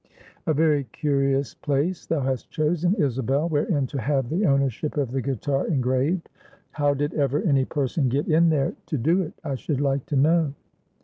[0.47, 5.21] "A very curious place thou hast chosen, Isabel, wherein to have the ownership of the
[5.21, 6.27] guitar engraved.
[6.71, 10.15] How did ever any person get in there to do it, I should like to
[10.15, 10.53] know?"